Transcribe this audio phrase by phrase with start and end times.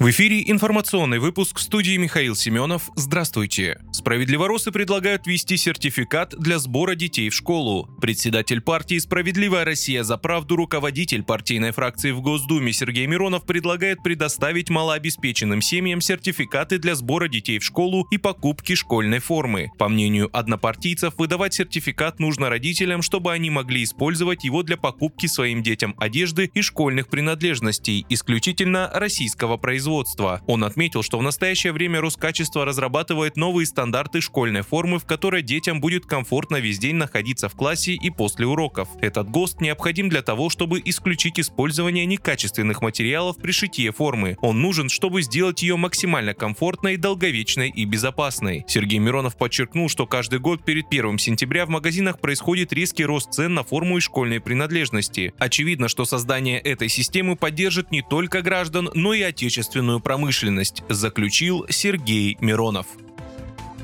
[0.00, 2.88] В эфире информационный выпуск в студии Михаил Семенов.
[2.96, 3.82] Здравствуйте.
[3.92, 7.86] Справедливоросы предлагают ввести сертификат для сбора детей в школу.
[8.00, 14.70] Председатель партии «Справедливая Россия за правду» руководитель партийной фракции в Госдуме Сергей Миронов предлагает предоставить
[14.70, 19.68] малообеспеченным семьям сертификаты для сбора детей в школу и покупки школьной формы.
[19.78, 25.62] По мнению однопартийцев, выдавать сертификат нужно родителям, чтобы они могли использовать его для покупки своим
[25.62, 30.40] детям одежды и школьных принадлежностей исключительно российского производства производства.
[30.46, 35.80] Он отметил, что в настоящее время Роскачество разрабатывает новые стандарты школьной формы, в которой детям
[35.80, 38.88] будет комфортно весь день находиться в классе и после уроков.
[39.00, 44.36] Этот ГОСТ необходим для того, чтобы исключить использование некачественных материалов при шитье формы.
[44.40, 48.64] Он нужен, чтобы сделать ее максимально комфортной, долговечной и безопасной.
[48.68, 53.54] Сергей Миронов подчеркнул, что каждый год перед 1 сентября в магазинах происходит резкий рост цен
[53.54, 55.34] на форму и школьные принадлежности.
[55.38, 61.66] Очевидно, что создание этой системы поддержит не только граждан, но и отечественных отечественную промышленность, заключил
[61.68, 62.86] Сергей Миронов.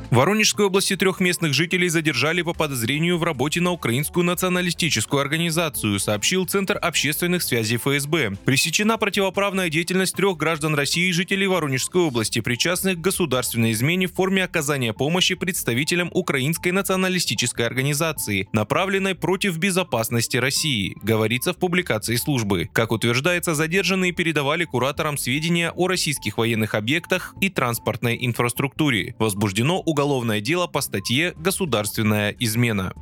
[0.09, 5.99] В Воронежской области трех местных жителей задержали по подозрению в работе на украинскую националистическую организацию,
[5.99, 8.37] сообщил Центр общественных связей ФСБ.
[8.45, 14.15] Пресечена противоправная деятельность трех граждан России и жителей Воронежской области, причастных к государственной измене в
[14.15, 22.71] форме оказания помощи представителям украинской националистической организации, направленной против безопасности России, говорится в публикации службы.
[22.73, 29.17] Как утверждается, задержанные передавали кураторам сведения о российских военных объектах и транспортной инфраструктуре.
[29.19, 29.96] Возбуждено уголовное
[30.41, 32.93] дело по статье «Государственная измена».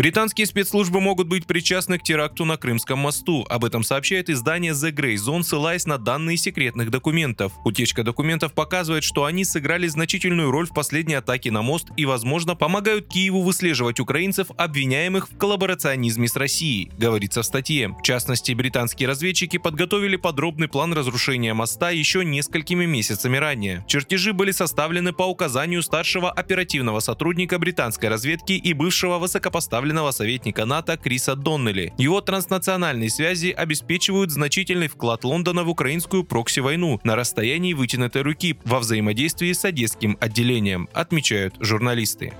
[0.00, 3.44] Британские спецслужбы могут быть причастны к теракту на Крымском мосту.
[3.50, 7.52] Об этом сообщает издание The Grey Zone, ссылаясь на данные секретных документов.
[7.66, 12.56] Утечка документов показывает, что они сыграли значительную роль в последней атаке на мост и, возможно,
[12.56, 17.88] помогают Киеву выслеживать украинцев, обвиняемых в коллаборационизме с Россией, говорится в статье.
[17.88, 23.84] В частности, британские разведчики подготовили подробный план разрушения моста еще несколькими месяцами ранее.
[23.86, 30.64] Чертежи были составлены по указанию старшего оперативного сотрудника британской разведки и бывшего высокопоставленного представленного советника
[30.66, 31.92] НАТО Криса Доннелли.
[31.98, 38.78] Его транснациональные связи обеспечивают значительный вклад Лондона в украинскую прокси-войну на расстоянии вытянутой руки во
[38.78, 42.32] взаимодействии с одесским отделением, отмечают журналисты.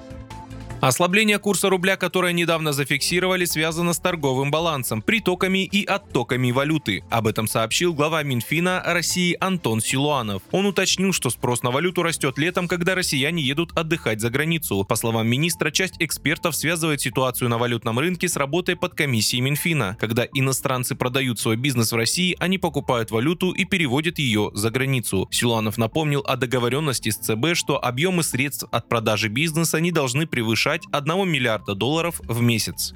[0.81, 7.05] Ослабление курса рубля, которое недавно зафиксировали, связано с торговым балансом, притоками и оттоками валюты.
[7.11, 10.41] Об этом сообщил глава Минфина России Антон Силуанов.
[10.53, 14.83] Он уточнил, что спрос на валюту растет летом, когда россияне едут отдыхать за границу.
[14.89, 19.99] По словам министра, часть экспертов связывает ситуацию на валютном рынке с работой под комиссией Минфина.
[20.01, 25.29] Когда иностранцы продают свой бизнес в России, они покупают валюту и переводят ее за границу.
[25.31, 30.70] Силуанов напомнил о договоренности с ЦБ, что объемы средств от продажи бизнеса не должны превышать
[30.71, 32.93] превышать 1 миллиарда долларов в месяц.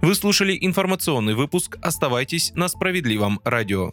[0.00, 1.76] Вы слушали информационный выпуск.
[1.82, 3.92] Оставайтесь на справедливом радио.